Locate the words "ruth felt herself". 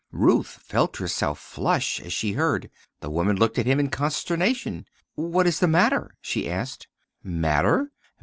0.11-1.37